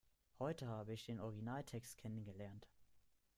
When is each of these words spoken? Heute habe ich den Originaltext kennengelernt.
Heute 0.39 0.67
habe 0.67 0.93
ich 0.93 1.03
den 1.05 1.19
Originaltext 1.19 1.95
kennengelernt. 1.99 2.67